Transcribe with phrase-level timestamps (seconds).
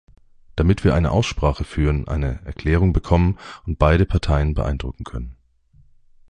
[0.55, 5.37] Damit wir eine Aussprache führen, eine Erklärung bekommen und beide Parteien beeindrucken können.